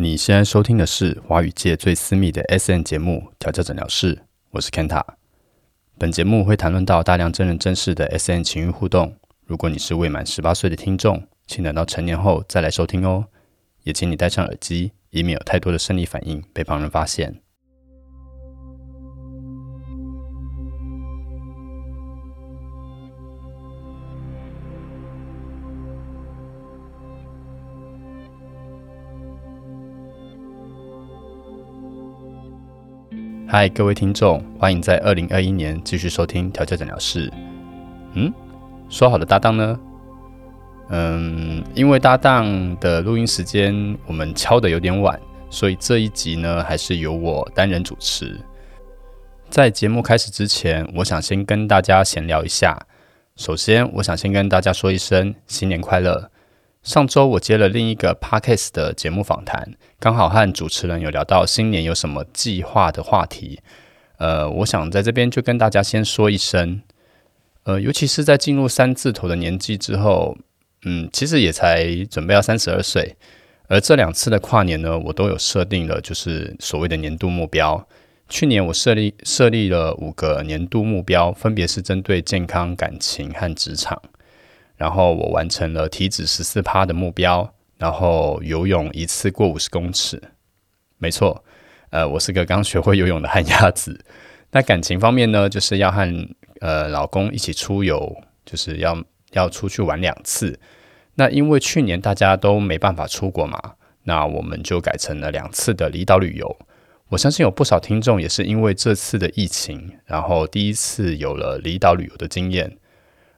[0.00, 4.16] 你现在收听的是华语界最私密的 S N 节目《调教诊疗室》，
[4.48, 5.04] 我是 Kenta。
[5.98, 9.14] 本节目会谈论到大量真人真事的 S N 情欲互动。
[9.44, 13.26] 如果你是未满十八岁的听众，请等到成年后再来收听哦。
[13.82, 17.42] 也请你戴上耳机，以免有太多的生理反应被旁人发现。
[33.52, 37.28] 嗨，各位听众，欢迎在二零二一年继续收听调教诊疗室。
[38.12, 38.32] 嗯，
[38.88, 39.80] 说好的搭档呢？
[40.90, 45.18] 嗯，因为搭档的录音时间我们敲的有点晚，
[45.50, 48.40] 所以这一集呢还是由我担任主持。
[49.48, 52.78] 在节目开始之前，我想先跟大家闲聊一下。
[53.34, 56.30] 首先，我想先跟大家说一声新年快乐。
[56.82, 63.60] 上周我接了另一个 podcast 的节目访谈，刚好和主持人有聊到新年有什么计划的话题。
[64.16, 66.80] 呃，我想在这边就跟大家先说一声，
[67.64, 70.38] 呃，尤其是在进入三字头的年纪之后，
[70.86, 73.14] 嗯，其实也才准备要三十二岁，
[73.68, 77.86] 而这两次的跨年呢，我都有设定了，就是所谓的年度目标。
[78.30, 84.00] 去年我设立设立了五个年度目标，分别是针对健康、感情和职场。
[84.80, 90.18] 然后我完成了体脂十四趴的目标，然后游泳一次过五十公尺。
[90.96, 91.44] 没错，
[91.90, 94.02] 呃，我是个刚学会游泳的旱鸭子。
[94.52, 96.10] 那感情方面呢，就是要和
[96.60, 100.58] 呃老公一起出游，就是要要出去玩两次。
[101.16, 106.56] 那因为去年大家都没办法出国嘛，那我们就改成了两次的离岛旅游。
[107.10, 112.78] 我相信有不少听众也是因为这次的疫情，然后第一次有了离岛旅游的经验。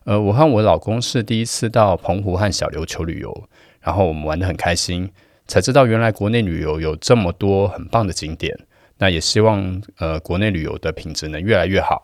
[0.05, 3.48] 呃，我和我老公是第一次到澎湖和小琉球旅游，
[3.81, 5.11] 然后我们玩得很开心，
[5.47, 8.58] 才知道原来国内旅游有这么多很棒的景点。
[8.98, 12.03] 那也希望呃国内旅游的品质能越来越好。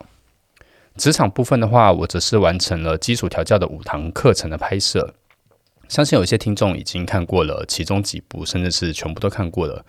[0.96, 5.14] 职场部分的话，我则是完成了基础调教的五堂课程的拍摄，
[5.88, 9.84] 相信有些听众已经看过了其中几部，甚至是全部都看过了。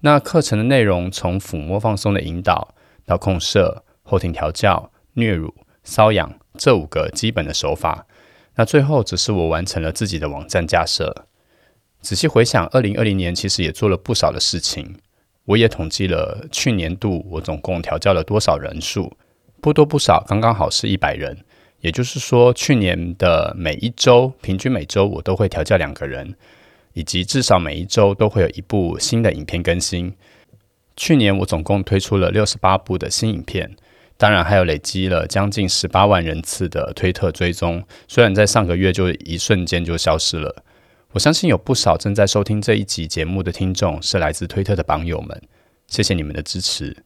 [0.00, 2.74] 那课程的内容从抚摸放松的引导
[3.04, 5.52] 到控射、后庭调教、虐乳、
[5.84, 6.32] 瘙痒。
[6.56, 8.06] 这五个基本的手法，
[8.54, 11.26] 那最后只是我完成了自己的网站架设。
[12.00, 14.96] 仔细回想，二零二零年其实也做了不少的事情。
[15.46, 19.16] 我也统计了去年度我总共调教了多少人数，
[19.60, 21.36] 不多不少，刚刚好是一百人。
[21.80, 26.34] 也就是说，去年的每一周，平均每周我都会调教两个人，
[26.94, 30.14] 以及至少每一周都会有一部新的影片更新。
[30.96, 33.76] 去年我总共推出了六十八部的新影片。
[34.16, 40.62] 当然，还有累积了将近十八万人次的推特追踪，虽然在上个月就一瞬间就消失了。
[41.10, 45.42] 我相信有不少正在收听这一集节目的听众是来自推特的榜友们，
[45.88, 46.96] 谢谢你们的支持。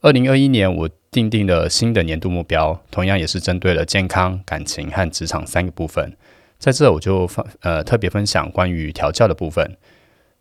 [0.00, 6.16] 二零二一年，我定定了新的年度目标，同样也是针对了健康、感情和职场三个部分。
[6.58, 9.76] 在这，我就分呃特别分享关于调教的部分。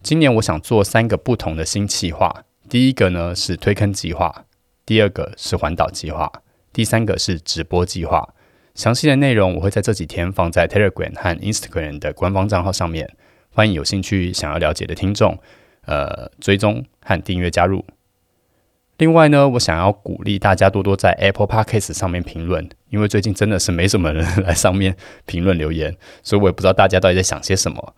[0.02, 4.46] 今年我想做三个不同的新计划，第一个呢是推坑计划。
[4.90, 6.32] 第二个是环岛计划，
[6.74, 8.28] 第三个是直播计划。
[8.74, 13.08] 详细的内容我会在这几天放在 Telegram 和 Instagram 的官方账号上面，
[13.52, 15.38] 欢迎有兴趣想要了解的听众，
[15.86, 17.86] 呃，追踪和订阅加入。
[18.98, 27.94] 另外呢，我想要鼓励大家多多在 Apple Podcast 上面评论，因为最近真的是没什么人来上面评论留言，所以我也不知道大家到底在想些什么。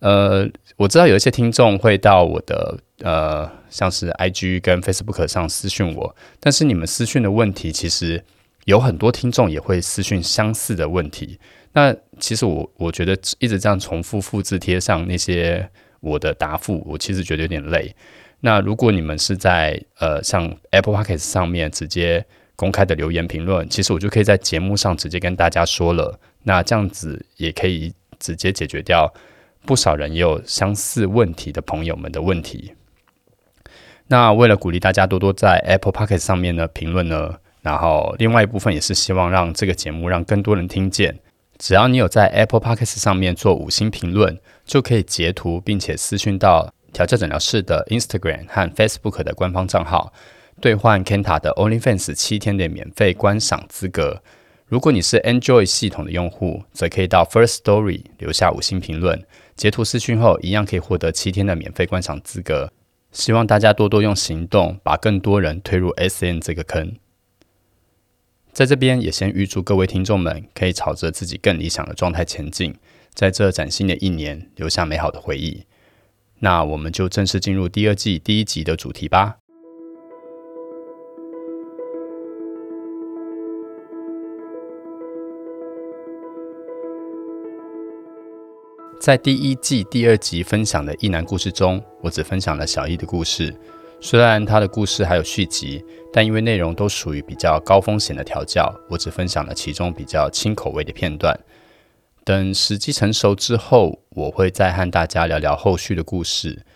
[0.00, 8.22] 呃，我知道有一些听众会到我的呃，像是 IG 跟 Facebook 上私讯我，但是你们私讯的问题，其实
[8.64, 11.38] 有很多听众也会私讯相似的问题。
[11.72, 15.68] 那其实我我觉得一直这样重复复制贴上那些
[16.00, 17.94] 我的答复，我其实觉得有点累。
[18.40, 22.24] 那如果你们是在呃像 Apple Podcast 上面直接
[22.56, 26.18] 公开的留言评论，其实我就可以在节目上直接跟大家说了。
[26.42, 29.12] 那这样子也可以直接解决掉。
[29.64, 32.72] 不少人也有相似问题的朋友们的问题。
[34.08, 41.16] 那为了鼓励大家多多在 Apple p o c k e t 上面呢评论呢，然后另外一部分也是希望让这个节目让更多人听见。
[41.58, 50.12] 只要你有在 Apple p o c k e t 上面做五星评论，就可以截图并且私讯到调教诊疗室的 Instagram 和 Facebook 的官方账号，
[50.60, 54.20] 兑换 Kenta 的 OnlyFans 七天的免费观赏资格。
[54.66, 59.22] 如果你是 Enjoy 系统的用户，则可以到 First Story 留下五星评论。
[59.60, 62.72] 截图私讯后，一样可以获得七天的免费观赏资格。
[63.12, 66.96] 希望大家多多用行动，把更多人推入 SN 这个坑。
[68.54, 72.74] 在这边也先预祝各位听众们可以朝着自己更理想的状态前进，
[73.12, 75.66] 在这崭新的一年留下美好的回忆。
[76.38, 79.39] 那我们就正式进入第二季第一集的主题吧。
[89.00, 93.56] 在第一季第二集分享的异男故事中，我只分享了小易的故事。
[93.98, 95.82] 虽然他的故事还有续集，
[96.12, 101.34] 但因为内容都属于比较高风险的调教，我只分享了其中比较轻口味的片段。
[102.24, 106.66] 等时机成熟之后，我会再和大家聊聊后续的故事。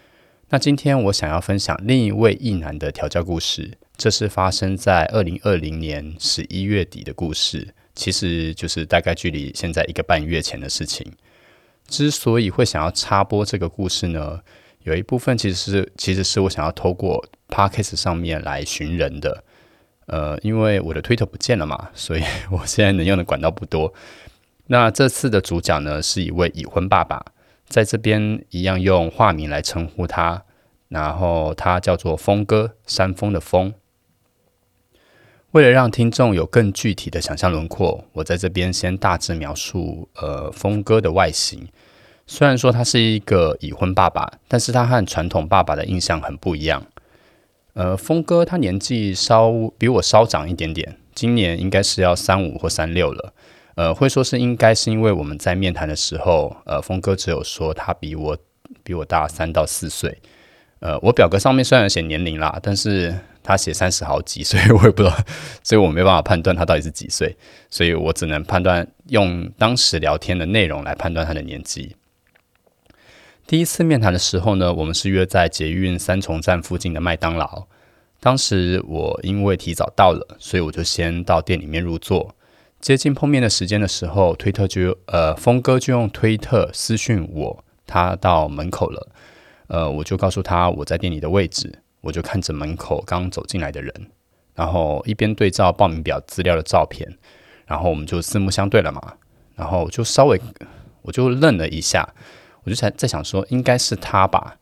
[0.49, 11.13] 那今天我想要分享另一位异男的调教故事，这是发生在二零二零年十一月底的故事，其实就是大概距离现在一个半月前的事情。
[11.89, 14.41] 之所以会想要插播这个故事呢，
[14.83, 19.45] 有一部分其实是其实是我想要透过 podcast 上面来寻人的。
[20.07, 22.23] 呃，因为我的推特不见了嘛，所以
[22.53, 23.93] 我现在能用的管道不多。
[24.67, 27.25] 那这次的主角呢，是一位已婚爸爸，
[27.67, 30.43] 在这边一样用化名来称呼他，
[30.89, 33.73] 然后他叫做峰哥，山峰的峰。
[35.55, 41.69] 为了让听众有更具体的想象轮廓，我在这边先大致描述呃峰哥的外形。
[42.27, 46.85] 虽然说他是一个已婚爸爸，但是他和传统爸爸的印象很不一样。
[47.75, 53.33] 呃，峰哥他年纪稍比我稍长一点点，今年应该是要三五或三六了。
[53.77, 58.37] 呃，会说是应该是因为我们在面谈的时候，呃，峰哥只有说他比我
[58.83, 60.19] 比我大三到四岁。
[60.81, 63.15] 呃，我表格上面虽然写年龄啦，但是。
[63.45, 65.17] 他写三十好几， 所以我也不知道，
[65.63, 67.37] 所以我没办法判断他到底是几岁，
[67.71, 71.95] 所以我只能判断用当时聊天的内容来判断他的年纪。
[73.47, 77.67] 第一次面谈的时候呢，我们是约在捷运三重站附近的麦当劳。
[78.19, 82.35] 当时我因为提早到了，所以我就先到店里面入座。
[82.81, 89.09] 接近碰面的时间的时候，推特就呃，峰哥就用推特私讯我，他到门口了。
[89.67, 91.81] 呃，我就告诉他我在店里的位置。
[92.05, 93.93] 我就看着门口刚走进来的人，
[94.55, 97.17] 然后一边对照报名表资料的照片，
[97.67, 99.15] 然后我们就四目相对了嘛。
[99.57, 100.39] 然后就稍微
[101.03, 102.07] 我就愣了一下，
[102.65, 104.59] 我就在在想说应该是他吧。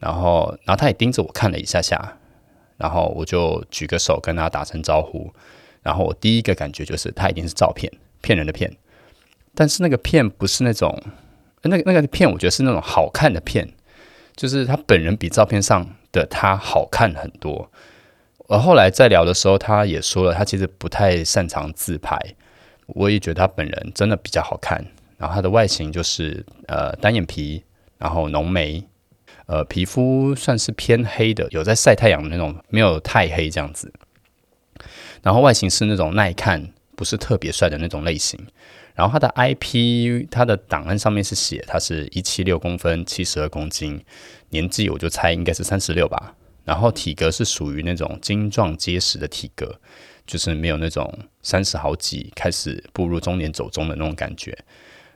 [0.00, 2.18] 然后然后他也盯着我看了一下下，
[2.76, 5.32] 然后我就举个手跟他打声招呼。
[5.82, 8.76] 然后我第一个感觉就是他一定是照片骗人的骗，
[9.54, 11.00] 但是那个骗不是那种
[11.62, 13.72] 那个那个骗，我觉得是那种好看的骗，
[14.34, 15.88] 就是他本人比照片上。
[16.12, 17.70] 的他好看很多，
[18.48, 22.16] 而后来在聊的时候，他也说了，他其实不太擅长自拍。
[22.88, 24.84] 我也觉得他本人真的比较好看，
[25.16, 27.64] 然后他的外形就是呃单眼皮，
[27.96, 28.84] 然后浓眉，
[29.46, 33.90] 呃皮肤算是偏黑的，有在晒太阳的那种，没有太黑这样子。
[35.22, 38.38] 然后外形是那种耐看，不是特别帅的那种类型。
[38.94, 44.02] 然后他的 IP，他的档案上面是写他是一七六公分，七十二公斤。
[44.50, 46.34] 年纪我就猜应该是三十六吧，
[46.64, 49.80] 然后体格是属于那种精壮结实的体格，
[50.26, 51.10] 就是没有那种
[51.42, 54.56] 三十好几开始步入中年走中的那种感觉。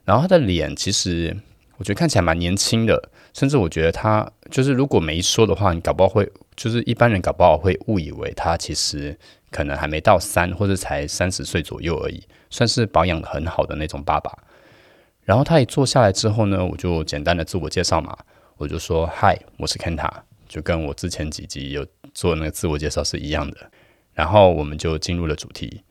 [0.05, 1.37] 然后他的脸其实
[1.77, 9.19] 我觉得看起来蛮年轻的，甚至我觉得他就是如果没说的话，你搞不好会就是一般人搞不好会误以为他其实
[9.57, 14.31] 可能还没到三或者才三十岁左右而已，算是保养很好的那种爸爸。
[15.25, 18.15] 然后他一坐下来之后呢，我就简单的自我介绍嘛。
[18.59, 20.11] 我就说嗨，我是 Kenta，
[20.47, 23.57] 就跟我之前几集有做那个自我介绍是一样的。
[24.13, 25.83] 然后我们就进入了主题，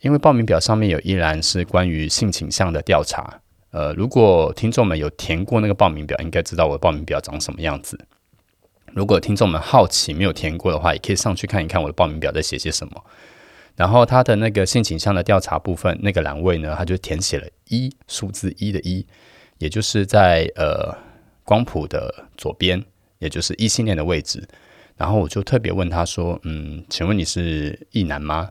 [0.00, 3.40] 因为报名表上面有一栏是关于性倾向的调查。
[3.72, 7.98] 呃，如果听众们有填过那个报名表，应该知道我的报名表长什么样子。
[8.94, 13.04] 如果听众们好奇没有填过的话，也可以上去看一看我的报名表在写些什么。
[13.76, 19.06] 然后他的那个性倾向的调查部分那个栏位呢，他就填写了一数字一的一，
[19.58, 20.96] 也就是在呃。
[21.44, 22.82] 光谱的左边，
[23.18, 24.46] 也就是异性恋的位置。
[24.96, 28.48] 然后我就特别问他说：“嗯，请问你是异男吗？”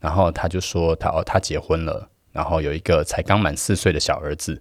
[0.00, 4.60] 然后他就说：“他哦，他结婚了，然后有一个才刚满四岁的小儿子。”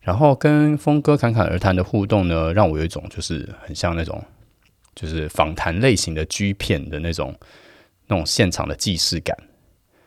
[0.00, 4.24] 然后跟峰哥侃侃而谈的互动呢，让我有一种就是很像那种
[4.94, 7.34] 就是访谈类型的 G 片的那种
[8.06, 9.36] 那种现场的既视感。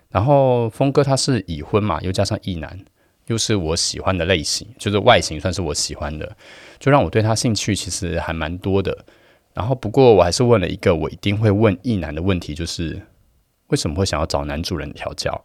[0.10, 2.80] 然后峰哥他是已婚嘛，又加上异男。
[3.28, 6.38] 又是我喜欢的类型，就是外形算是我喜欢的，
[6.80, 9.06] 就让我对他兴趣其实还蛮多的。
[9.54, 13.02] 然后不过我还是问了一个我一定会问异男的问题，就是
[13.68, 15.44] 为什么会想要找男主人调教？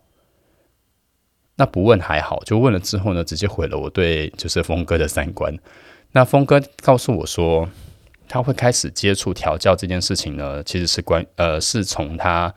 [1.56, 5.52] 那不问还好，就问了之后呢，直接毁了我对就是峰哥的三观。
[6.12, 7.68] 那峰哥告诉我说，
[8.29, 12.55] 他会开始接触调教这件事情呢，其实是关呃是从他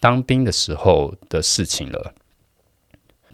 [0.00, 2.12] 当兵的时候的事情了。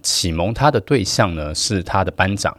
[0.03, 2.57] 启蒙他的对象呢是他的班长，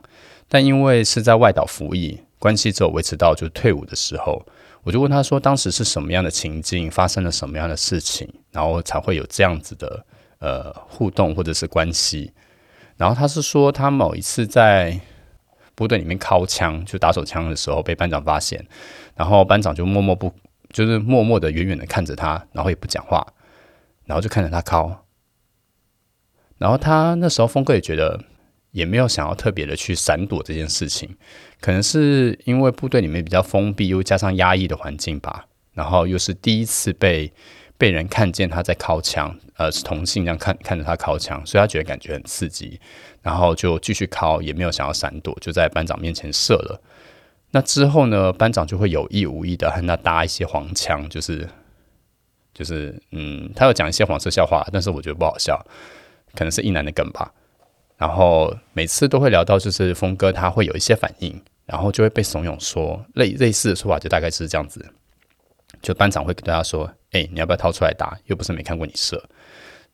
[0.48, 4.46] 但因为是在外岛服役，关系只有维持到就退伍的时候。
[4.84, 10.06] 我就问他说，当时是什么样的情境，发生了什么样的事情，然后才会有这样子的
[10.40, 12.32] 呃互动或者是关系。
[12.98, 15.00] 然后他是说，他某一次在
[15.76, 18.66] 部队里面靠枪，就打手枪的时候被班长发现，
[19.16, 20.34] 然后班长就默默不，
[20.72, 23.26] 就是默默的远远的看着他，然后也不讲话，
[24.06, 25.06] 然后就看着他靠。
[26.58, 28.20] 然后他那时候峰哥也觉得。
[28.72, 31.18] 也没有想要特别的去闪躲这件事情，
[31.60, 35.46] 可能是因为部队里面比较封闭，又加上压抑的环境吧。
[35.74, 37.30] 然后又是第一次被
[37.82, 42.80] 被人看见他在靠枪，呃，同性这样看看着他靠枪，所以他觉得感觉很刺激，
[43.24, 46.80] 然后就继续靠，也没有想要闪躲，就在班长面前射了。
[47.50, 51.50] 那之后呢，班长就会有意无意的和他搭一些黄腔，就是
[52.54, 55.60] 就是嗯，他有讲一些黄色笑话，但是我觉得不好笑，
[56.36, 57.34] 可能是一男的梗吧。
[57.98, 64.86] 然后每次都会聊到，就是峰哥他会有一些反应，然后就会被怂恿说类类似的说法，就大概是这样子。
[65.82, 68.18] 就班长会跟大家说：“哎，你要不要掏出来打？
[68.26, 69.24] 又不是没看过你射。”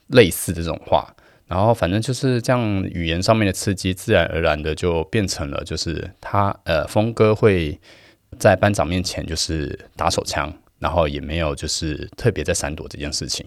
[0.07, 1.13] 类似的这种话，
[1.45, 7.79] 然后反正就是这样，语言上面的刺激，自然而然的就变成了，就是他呃，峰哥会
[8.39, 13.45] 在班长面前就是打手枪，然后也没有就是特别在闪躲这件事情。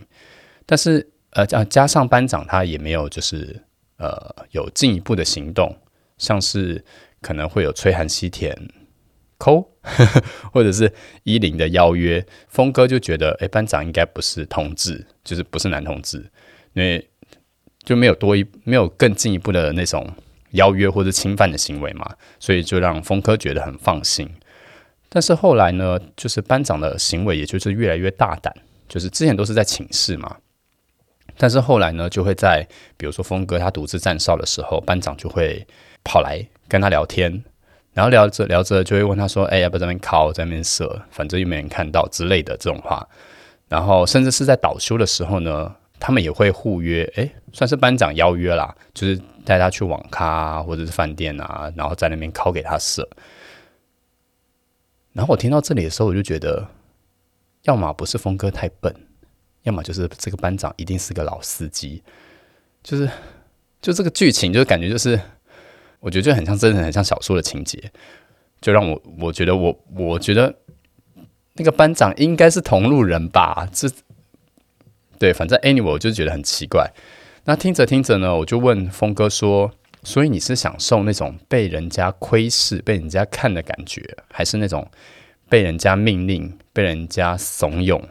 [0.67, 3.65] 但是呃，加加上班长他也没有就是。
[4.03, 5.77] 呃，有进一步的行动，
[6.17, 6.83] 像是
[7.21, 8.57] 可能会有吹寒吸舔、
[9.37, 9.70] 抠，
[10.53, 10.93] 或者是
[11.25, 12.25] 一零的邀约。
[12.49, 16.19] 峰哥就觉得，哎，班长应该不是同志，就是不是男同志，
[16.75, 17.09] 因为
[17.85, 20.07] 就没有多一没有更进一步的那种
[20.51, 24.29] 邀约或者侵犯的行为嘛，所以就让峰哥觉得很放心。
[25.09, 28.55] 但是后来呢，就是班长的行为，也就是越来越大胆，
[28.89, 30.37] 就是之前都是在寝室嘛。
[31.37, 35.67] 但是后来呢，就会在比如说峰哥他独自站哨的时候，班长就会
[36.05, 37.43] 跑来跟他聊天，
[37.93, 43.07] 然后聊着聊着就会问他说：“哎，要不要在那边靠，在那边射，反正又没人看到之类的这种话。”
[43.69, 53.09] 然后甚至是在倒休的时候呢，他们也会互约，哎，算是班长邀约啦，就是带他去网咖或者是饭店啊，然后在那边靠给他射。
[55.13, 56.67] 然后我听到这里的时候，我就觉得，
[57.63, 58.95] 要么不是峰哥太笨。
[59.65, 62.03] 要么就是这个班长一定是个老司机，
[62.83, 63.07] 就是
[63.83, 65.21] 就这个剧情，就感觉就是，
[66.00, 67.92] 我觉得就很像真的很像小说的情节，
[68.61, 70.54] 就让我我觉得我我觉得
[71.54, 73.88] 那个班长应该是同路人吧，这
[75.19, 76.90] 对，反正 anyway 我就觉得很奇怪。
[77.45, 79.71] 那听着听着呢，我就问峰哥说
[80.02, 84.90] ：“所以你是享受那种被人家窥视、被人家看的感觉，还是那种
[85.49, 88.02] 被人家命令、被人家怂恿？”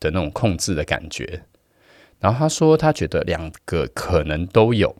[0.00, 1.42] 的那种控制的感觉，
[2.20, 4.96] 然后他说他觉得两个可能都有，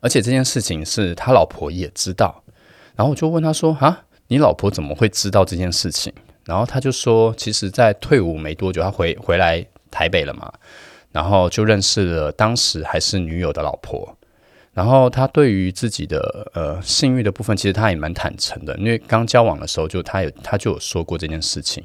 [0.00, 2.42] 而且这件事情是他老婆也知道。
[2.96, 6.12] 然后我就问他说：“啊，你老婆怎么会知道这件事情？”
[6.44, 10.52] 然后他就说：“其实，在退伍没多久，他回回来台北了嘛，
[11.12, 14.16] 然后就认识了当时还是女友的老婆。
[14.72, 21.84] 然后他对于自己的呃性欲的部分，其实他也蛮坦诚的，因为刚交往的时候就他有他就有说过这件事情。”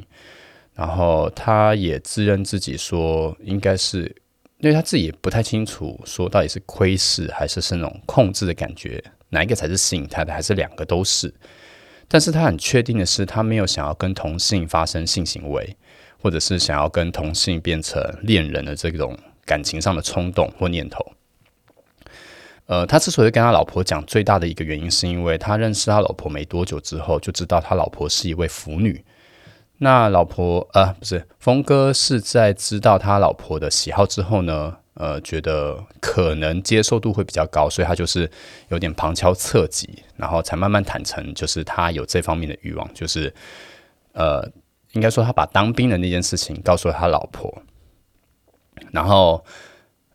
[0.75, 4.15] 然后他也自认自己说，应该是
[4.63, 11.33] 因为他自己也不太清楚，说到底是窥视还是是那种控制的感觉，哪一个才是吸引他的，还是两个都是？
[12.07, 15.75] 但是他很确定的是，他没有想要跟同性发生性行为，
[16.17, 21.05] 或者是想要跟同性变成恋人的这种感情上的冲动或念头。
[22.67, 29.03] 呃，他之所以跟他老婆讲，最大的一个原因，是因为他认识他老婆没多久之后，就知道他老婆是一位腐女。
[29.79, 38.29] 那老婆呃不是峰哥是在知道他老婆的喜好之后呢，呃觉得可能接受度会比较高，所以他就是
[38.69, 43.33] 有点旁敲侧击，然后才慢慢坦诚，就是他有这方面的欲望，就是
[44.13, 44.47] 呃
[44.93, 47.61] 应该说他把当兵的那件事情告诉了他老婆，
[48.91, 49.43] 然后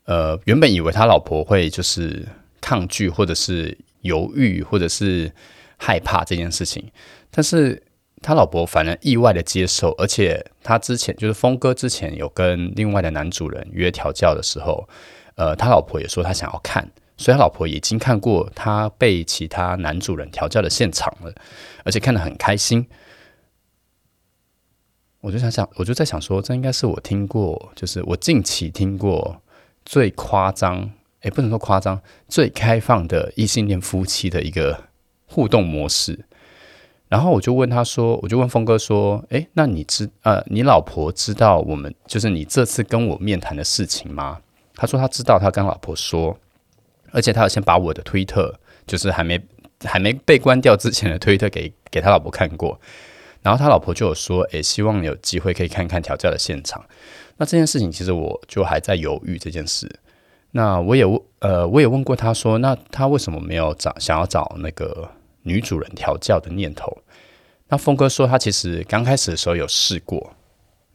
[0.05, 2.27] 呃原本以为他老婆会就是
[2.61, 5.31] 抗拒或者是犹豫或者是
[5.77, 6.91] 害怕这件事情，
[7.31, 7.83] 但是。
[8.21, 14.89] 他老婆反而意外的接受，而且他之前就是峰哥之前有跟另外的男主人约调教的时候，
[15.37, 21.33] 呃，他老婆也说他想要看，所以他老婆已经看过他被其他男主人调教的现场了，
[21.85, 22.87] 而且看得很开心。
[25.21, 29.43] 我就想想，我就在想说，这应该是我听过，就是我近期听过
[29.85, 30.91] 最夸张，
[31.23, 34.85] 也，不能说夸张，最开放的异性恋夫妻的一个
[35.27, 36.25] 互动模式。
[37.09, 44.41] 然后我就问他说，我就问峰哥说，诶，那你知呃，你老婆知道我们就是你这次跟我面谈的事情吗？
[44.75, 46.39] 他说他知道，他跟老婆说，
[47.11, 48.55] 而且他有先把我的推特，
[48.87, 49.41] 就是还没
[49.85, 52.79] 还没被关掉之前的推特给给他老婆看过，
[53.43, 56.85] 然后他老婆就有说，诶，希望有机会可以看看调教的现场。
[57.39, 59.89] 那这件事情其实我就还在犹豫这件事。
[60.51, 65.09] 那我也问，呃，我也问过他说，那他为什么没有找想要找那个
[65.49, 66.99] 女主人调教的念头？
[67.69, 70.35] 那峰哥说，他其实刚开始的时候有试过，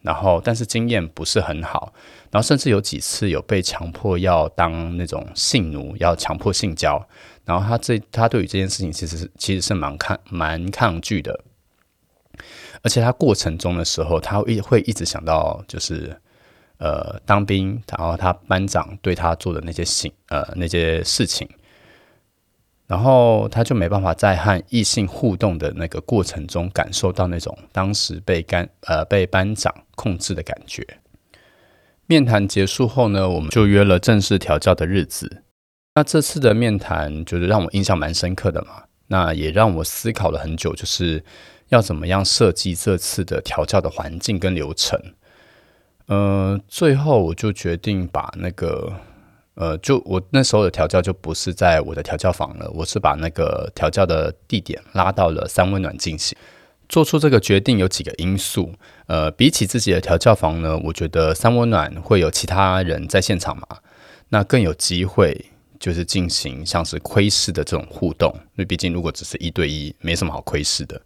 [0.02, 1.92] 然后但是经验不是很好，
[2.30, 7.04] 然后甚至有几次有被强迫要当那种性奴，要强迫性交，
[7.44, 11.40] 然后他这他对于这件事情其实是其实是蛮抗蛮抗拒的，
[12.82, 16.16] 而且他过程中的时候，他会会一直想到就是。
[16.78, 21.48] 呃，当兵，然后他班长对他做的那些行呃那些事情，
[22.86, 30.86] 然后他就没办法在和异性互动的那个过程中感受到那种当时被干呃被班长控制的感觉。
[32.06, 35.42] 面谈结束后呢，我们就约了正式调教的日子。
[35.94, 41.24] 那这次的面谈就是让我印象蛮深刻的嘛，那也让我思考了很久，就是
[41.68, 45.00] 要怎么样设计这次的调教的环境跟流程。
[46.06, 48.92] 呃，最后我就决定把那个，
[49.54, 56.36] 呃，就我那时候的调教就不是在我的调教房了，我是把那个调教的地点拉到了三温暖进行。
[56.88, 58.72] 做出这个决定有几个因素，
[59.06, 63.66] 呃，比起自己的调教房呢，我觉得三温暖会有其他人在现场嘛，
[64.28, 65.46] 那更有机会
[65.80, 71.00] 就是进行像是窥视的这种互动，因为毕竟如果只是一对一，没什么好窥视的。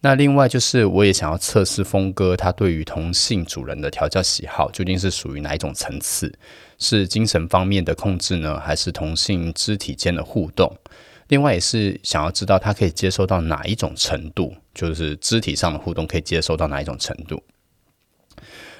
[0.00, 6.32] 那另外就是，我也想要测试峰哥他对于同性主人的调教喜好究竟是属于哪一种层次，
[6.82, 10.76] 是精神方面的控制呢，还是同性肢体间的互动？
[11.28, 17.42] 另外也是想要知道他可以接受到哪一种程度，就是肢体上的互动可以接受到哪一种程度。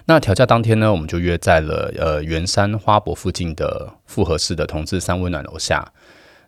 [0.05, 5.93] 那调教当天呢，我们就约在了呃圆山花博附近的复合式的同志三温暖楼下。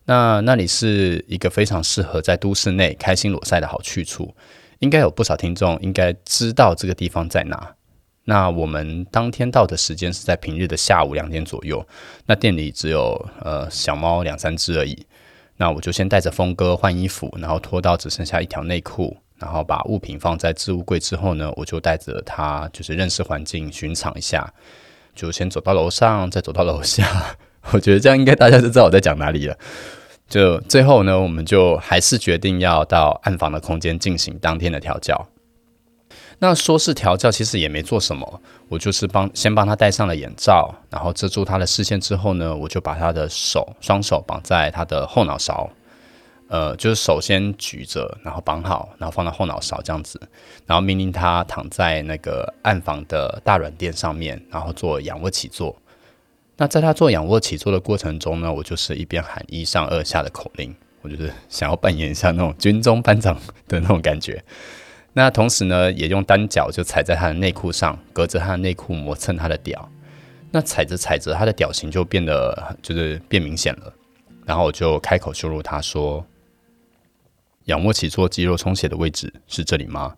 [0.06, 4.34] 那那里是一个非常适合在都市内开心裸晒的好去处。
[4.80, 7.74] 应该有不少听众应该知道这个地方在哪。
[8.24, 11.86] 那我们当天到的时间是在平日的下午两点左右。
[12.26, 15.06] 那店里只有呃小猫两三只而已。
[15.56, 24.52] 那我就先带着峰哥换衣服，然后脱到只剩下一条内裤，然后把物品放在置物柜之后呢，我就带着他就是认识环境、巡场一下，
[25.14, 27.36] 就先走到楼上，再走到楼下。
[27.70, 29.56] 我觉得这样应该大家就知道我在讲哪里了。
[30.28, 35.28] 就最后呢，我们就还是决定要到暗房的空间进行当天的调教。
[36.38, 38.40] 那说是调教，其实也没做什么。
[38.68, 45.70] 我就是帮先帮他戴上了眼罩，然后遮住他的视线之后呢，我就把他的手双手绑在他的后脑勺，
[46.48, 50.20] 呃，就是手先举着，然后绑好，然后放到后脑勺这样子，
[50.66, 55.76] 然后命令他躺在那个暗房的大软垫上面，然后做仰卧起坐。
[56.56, 63.34] 那在他做仰卧起坐的过程中呢，我就是一边喊一上二下的口令，我就是想要扮演一下那种军中班长
[63.68, 64.42] 的那种感觉。
[65.16, 69.88] 那同时呢，也用单脚就踩在他的内裤上，隔着他的内裤磨蹭他的屌。
[70.50, 73.92] 那踩着踩着，他的屌型就变得就是变明显了。
[74.44, 76.26] 然后我就开口羞辱他说
[77.66, 80.16] ：“仰卧起坐肌肉充血的位置是这里吗？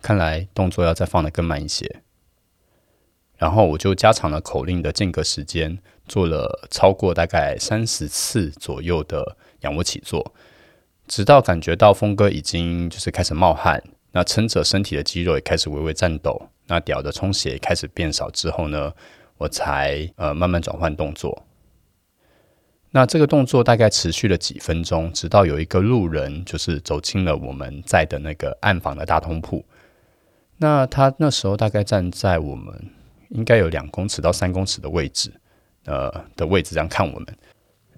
[0.00, 2.02] 看来动作要再放的更慢一些。”
[3.36, 10.34] 然后我就加长了口令的间隔时间，做了超过大概三十次左右的仰卧起坐，
[11.12, 18.90] 直到感觉到峰哥已经就是开始冒汗，那撑着身体的肌肉也开始微微颤抖，那屌的充血开始变少之后呢，
[19.36, 21.44] 我才呃慢慢转换动作。
[22.92, 29.62] 那这个动作大概持续了几分钟，直到有一个路人就是走进了我们在的那个暗房的大通铺，
[30.56, 32.90] 那他那时候大概站在我们。
[33.28, 35.30] 应该有两公尺到三公尺的位置，
[35.84, 37.26] 呃的位置这样看我们，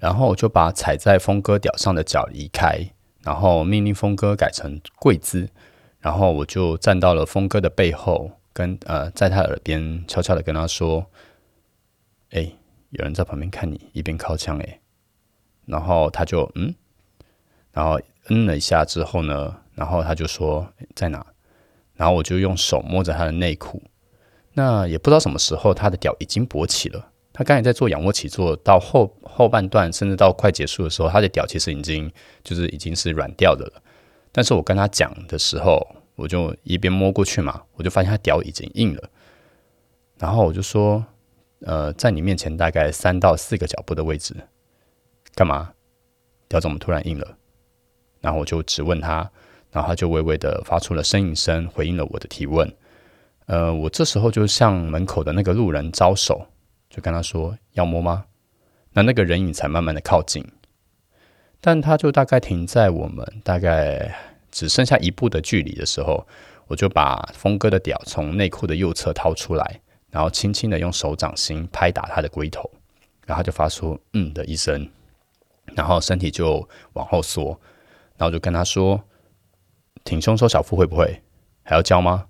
[0.00, 2.78] 然后我就把踩在峰哥屌上的脚移开，
[3.24, 5.48] 然后命令峰哥改成跪姿，
[5.98, 11.06] 然后我就站到了峰哥的背后，跟呃在他耳边悄悄的跟他说
[12.30, 12.52] ：“哎，
[12.90, 14.80] 有人在旁边看你，一边靠枪哎。”
[15.64, 16.74] 然后他就嗯，
[17.72, 21.24] 然后嗯了一下之后呢，然后他就说在哪？
[21.94, 23.82] 然后我就用手摸着他的内裤。
[24.52, 27.12] 那也不知道什么时候，他的屌已经勃起了。
[27.34, 32.10] 他刚才在做仰卧起坐，到后后半段，甚至到快结束的时候，他的屌其实已经
[32.44, 33.82] 就是已经是软掉的了。
[34.30, 39.10] 但是我跟他讲的时候，我就一边摸过去嘛，我就发现他屌已经硬了。
[40.16, 41.04] 然后我就说
[41.66, 44.32] ：“呃，在你面前大概三到四个脚步的位置，
[45.34, 45.72] 干嘛？
[46.48, 47.36] 屌怎么突然硬了？”
[48.22, 49.28] 然后我就质问他，
[49.72, 52.72] 然后他就微微的发出了呻吟声，回应了我的提问。
[53.46, 56.46] 呃，我这时候就向门口的那个路人招手，
[56.94, 58.26] 就跟他说要摸吗？
[58.92, 60.46] 那那个人影才慢慢的靠近。
[61.60, 64.14] 但他就大概停在我们大概
[64.52, 66.24] 只剩下一步的距离的时候，
[66.68, 72.70] 我就把峰哥的屌从内裤的右侧掏出来，然后轻轻的用手掌心拍打他的龟头，
[73.26, 74.88] 然后就发出“嗯”的一声，
[75.74, 77.58] 然后身体就往后缩，
[78.16, 79.02] 然后就跟他说
[80.04, 81.20] ：“挺胸收小腹会不会？
[81.64, 82.26] 还要教吗？”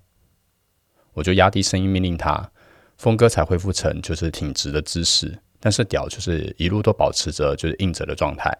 [1.12, 2.50] 我就压低声音命令他，
[2.96, 8.56] 峰哥才恢复成就是挺直的姿势，但是屌就是一路都保持着就是硬着的状态。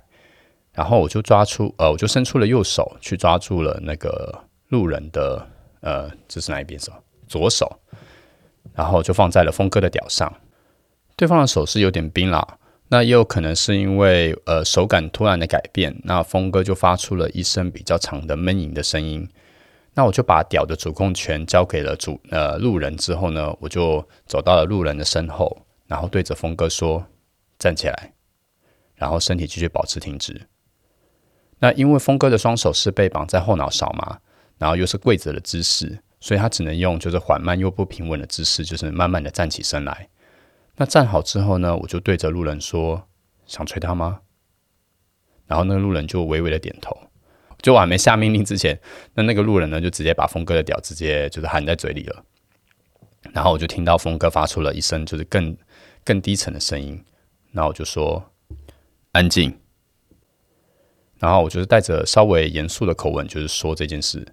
[0.72, 4.36] 然后我就抓出，呃，我就伸出了右手去抓住了那个
[4.68, 5.46] 路人的，
[5.80, 6.92] 呃，这是哪一边手？
[7.28, 7.78] 左手，
[8.74, 10.32] 然后就放在了峰哥的屌上。
[11.14, 19.28] 对方的手是有点冰啦，那也有可能是因为，呃，手感突然的改变，那峰哥就发出了一声比较长的闷吟的声音。
[19.94, 27.06] 那我就把屌的主控权交给了主，呃，路人之后呢，我就走到了路人的身后，然后对着峰哥说
[27.58, 28.12] ：“站起来。”
[28.96, 30.48] 然后身体继续保持挺直。
[31.60, 34.18] 那因为峰哥的双手是被绑在后脑勺嘛，
[34.58, 40.08] 然后又是跪着的姿势，所以他只能用就是缓慢又不平稳的姿势，就是慢慢的站起身来。
[40.76, 43.06] 那站好之后呢，我就对着路人说
[43.46, 44.20] ：“想捶他吗？”
[45.46, 46.98] 然后那个路人就微微的点头。
[47.64, 48.78] 就我还没下命令之前，
[49.14, 52.22] 那那个路人呢就直接把峰哥的屌直接就是含在嘴里了。
[53.32, 55.56] 然后我就听到峰哥发出了一声就是更
[56.04, 57.02] 更低沉的声音，
[57.52, 58.22] 那我就说
[59.12, 59.58] ：“安静。”
[61.18, 64.26] 然后我就是带着稍微严肃的口吻，就是说这件事，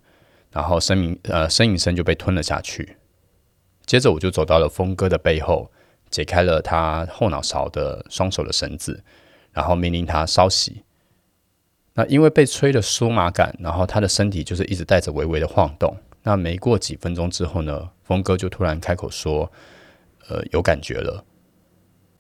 [0.52, 2.98] 然后声明呃呻吟声就被吞了下去。
[3.86, 5.72] 接着我就走到了峰哥的背后，
[6.10, 9.02] 解开了他后脑勺的双手的绳子，
[9.54, 10.84] 然后命令他稍息。
[11.94, 15.96] 那因为被吹了酥麻感，然后他的身体就是一直带着微微的晃动。
[16.24, 19.52] 那没过几分钟之后呢，峰哥就突然开口说
[20.30, 21.24] ：“呃，有感觉了。”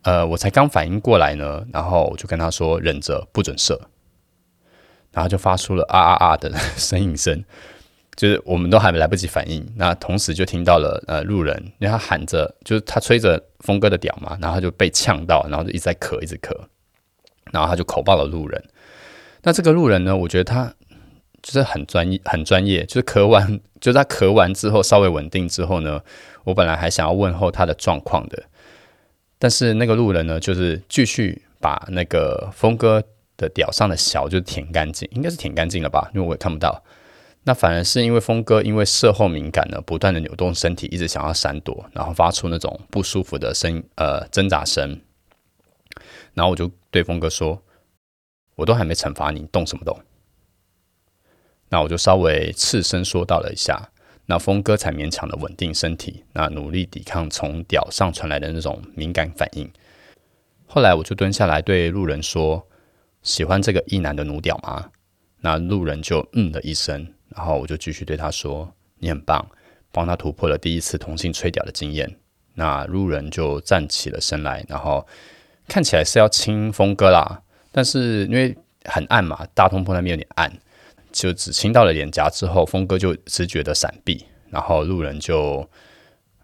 [0.03, 3.79] 呃，我才刚反应过来呢，然后我就跟他说：“忍着，不准射。”
[5.13, 7.43] 然后就发出了啊啊啊的 呻吟声，
[8.15, 16.57] 就是我们都还没来不及反应，那同时就听到了呃路人，因为他喊着，就是他吹着峰哥的屌嘛，然后他就被呛到，然后就一直在咳，一直咳，
[17.51, 18.63] 然后他就口爆了路人。
[19.43, 20.73] 那这个路人呢，我觉得他
[21.41, 26.01] 就是很专业，很专业，就是咳完， 就是他咳完之后稍微稳定之后呢，
[26.43, 28.43] 我本来还想要问候他的状况的，
[29.39, 33.03] 但是那个路人呢，就是继续把那个峰哥。
[33.37, 36.11] 的屌上的小就舔干净，应该是舔干净了吧？
[36.13, 36.83] 因为我也看不到。
[37.45, 45.01] 那反而是因为峰哥因为事后敏感呢，不断的扭动身体，一直想要闪躲，然后发出那种不舒服的声呃挣扎声。
[46.35, 47.59] 然后我就对峰哥说
[48.55, 49.99] ：“我都还没惩罚你，动什么动？”
[51.69, 53.91] 那我就稍微次声说到了一下，
[54.25, 59.71] 那峰哥才勉强的稳定身体，那努力抵抗从屌上传来的那种敏感反应。
[60.65, 62.67] 后来我就蹲下来对路人说。
[63.23, 64.89] 喜欢这个异男的奴屌吗？
[65.41, 69.47] 那路人就嗯了一声，然后我就继续对他说：“你很棒，
[69.91, 72.17] 帮他突破了第一次同性吹屌的经验。”
[72.55, 75.05] 那路人就站起了身来，然后
[75.67, 78.55] 看起来是要亲峰哥啦，但是因为
[78.85, 80.51] 很暗嘛，大通铺那边有点暗，
[81.11, 85.67] 就只亲到了脸颊之后，峰哥就直觉的闪避，然后路人就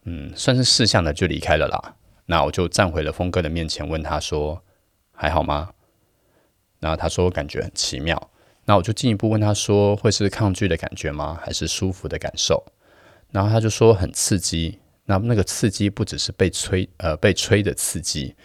[0.05, 1.95] 嗯，算是识相的就离开了啦。
[2.25, 4.61] 那我就站回了峰哥的面前，问他说
[5.13, 5.71] ：“还好吗？”
[6.79, 8.29] 然后他说感觉很奇妙，
[8.65, 11.39] 那我就进一步问他说会是抗拒的感觉吗？
[11.41, 12.63] 还是舒服的感受？
[13.31, 18.35] 然后他就说很刺激，那那个刺激不只是被吹呃被吹的刺激，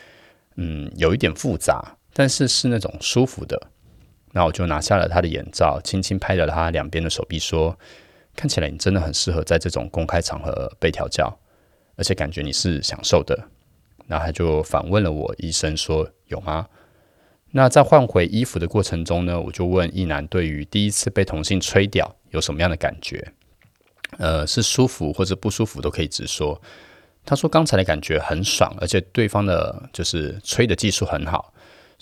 [0.57, 3.69] 嗯，有一点复杂，但是是那种舒服的。
[4.33, 7.79] 那我就拿下了他的眼罩，轻轻拍了他两边的手臂，说
[8.35, 11.39] 看起来你真的很适合在这种公开场合被调教，
[11.97, 13.39] 而且感觉你是享受的。
[14.07, 16.67] 然后他就反问了我一声说有吗？
[17.51, 23.33] 那在换回衣服的过程中呢，我就问一男对于第一次被同性吹掉有什么样的感觉？
[24.19, 26.61] 呃，是舒服或者不舒服都可以直说。
[27.25, 31.53] 他说刚才的感觉很爽，而且对方的就是吹的技术很好，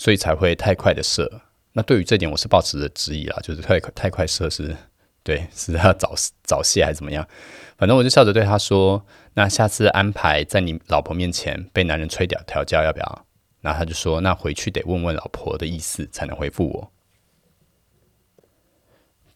[0.01, 1.43] 所以才会太快的射。
[1.75, 4.75] 那对于这点我是抱持着质疑啦，就是太快太快射是
[5.23, 7.29] 对是要早早泄还是怎么样？
[7.77, 9.05] 反正我就笑着对他说
[9.37, 13.27] ：“那下次安排在你老婆面前被男人吹掉调教要不要？”
[13.61, 16.91] 然后他就说：“那回去得问问老婆的意思，才能回复我。”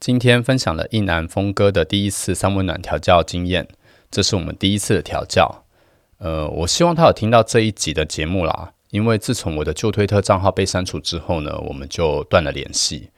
[0.00, 3.68] 今天分享了一男峰哥的第一次三温暖调教经验，
[4.11, 5.66] 这是我们第一次的调教。
[6.16, 13.11] 呃，我希望他有听到这一集的节目啦，因为自从我的旧推特账号被删除之后呢，我们就断了联系，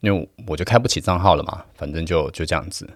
[0.00, 2.86] 因为我就开不起账号了嘛，反正就就这样子。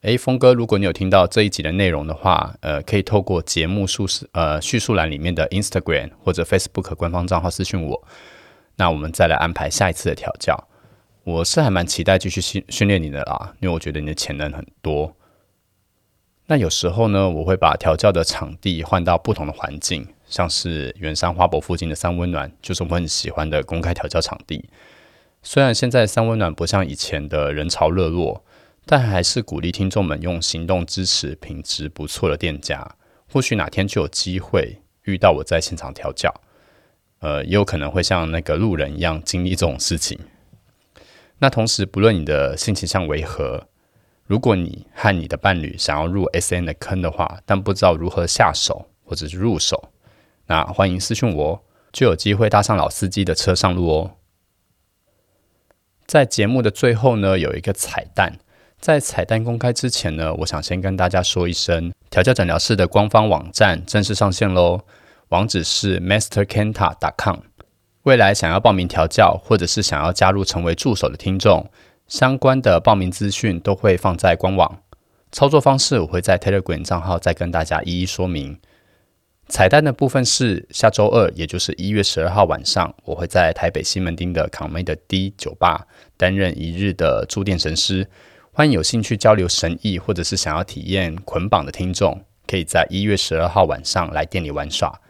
[0.00, 8.02] 诶，峰哥，如果你有听到这一集的内容的话，呃，可以透过节目述呃叙述栏里面的 Instagram 或者 Facebook 官方账号私讯我。
[8.76, 10.66] 那我们再来安排下一次的调教。
[11.24, 15.14] 我是还蛮期待继续训训练你的啦，因为我觉得你的潜能很多。
[16.46, 24.68] 那有时候呢，我会把调教的场地换到不同的环境，像是圆山花博附近的三温暖，就是我很喜欢的公开调教场地。
[25.44, 28.44] 虽然现在三温暖不像以前的人潮热络，
[28.84, 32.96] 但还是鼓励听众们用行动支持品质不错的店家。
[33.32, 36.34] 或许哪天就有机会遇到我在现场调教，
[37.20, 40.18] 呃，也有可能会像那个路人一样经历这种事情。
[41.38, 43.68] 那同时，不论你的性倾向为何。
[44.26, 49.90] 如果你和你的伴侣想要入 S N 的坑的话，但不知道如何下手或者是入手，
[50.46, 54.10] 那欢迎私讯我，就有机会搭上老司机的车上路哦。
[56.06, 58.38] 在节目的最后呢，有一个彩蛋。
[58.78, 64.82] 在彩蛋公开之前呢，我想先跟大家说一声，调教诊疗室的官方网站正式上线喽，
[65.30, 67.38] 网址是 masterkenta.com。
[68.02, 71.70] 未来想要报名调教，或者是想要加入成为助手的听众。
[72.06, 74.82] 相关的报名资讯都会放在官网，
[75.32, 78.60] 操作方式我会在 Telegram 账号再跟大家一一说明。
[79.46, 88.08] 彩蛋的部分是下周二，也就是一月十二号晚上，我会在台北西门町的康美的 D 酒吧担任一日的驻店神师。
[88.52, 95.00] 欢迎有兴趣交流神意，或者是想要体验捆绑的听众，可以在一月十二号晚上来店里玩耍。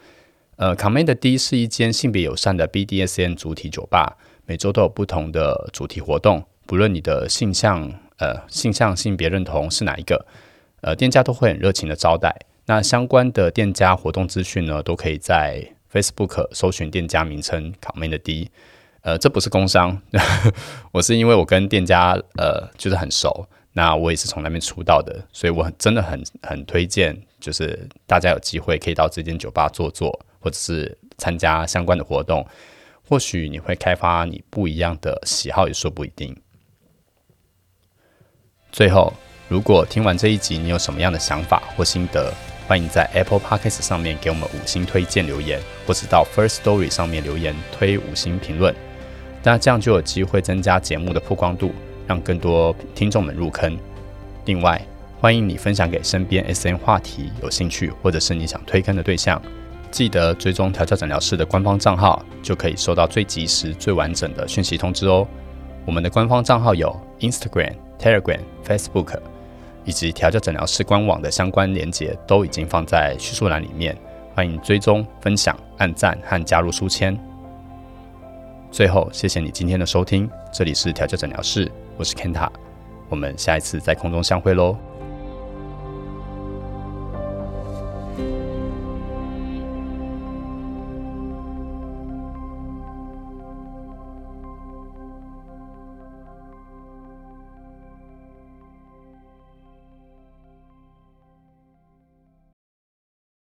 [0.56, 4.16] 呃，康美的 D 是一间性别友善的 BDSN 主题酒吧，
[4.46, 6.44] 每周都有不同的主题活动。
[6.66, 10.26] 不论你的性向、呃性向、性别认同是哪一个，
[10.80, 12.34] 呃，店家都会很热情的招待。
[12.66, 18.50] 那相关的店家活动资讯呢，都可以在 Facebook 搜寻店家名称“卡梅的 D”。
[19.02, 20.00] 呃，这不是工商，
[20.90, 32.46] 我是因为我跟店家呃就是很熟，那我也是从那边出道的，所以我真的很很推荐，就是大家有机会可以到这间酒吧坐坐，或者是参加相关的活动，
[33.06, 36.34] 或许你会开发你不一样的喜好，也说不一定。
[38.72, 39.12] 最后，
[39.48, 42.32] 如果听完这一集，你有什么样的想法或心得，
[42.66, 48.74] 欢迎在 Apple Podcast 上面给我们五星推荐留言，或是到 First Story 上面留言推五星评论。
[49.42, 51.72] 那这样就有机会增加节目的曝光度，
[52.06, 53.76] 让更多听众们入坑。
[54.46, 54.80] 另外，
[55.20, 59.40] 欢迎你分享给身边 SN 话题有兴趣，或者是你想推坑的对象。
[59.90, 65.26] 记得追踪调教诊疗室的官方账号，就可以收到最及时、最完整的讯息通知哦。
[65.84, 67.74] 我们的官方账号有 Instagram。
[67.96, 69.18] Telegram、Facebook
[69.84, 73.96] 以及调教诊疗室官网的相关连接都已经放在叙述栏里面，
[74.34, 77.18] 欢迎追踪、分享、按赞和加入书签。
[78.70, 82.48] 最后，谢谢你今天的收听，这里是调教诊疗室，我是 Kenta，
[83.08, 84.76] 我们下一次在空中相会喽。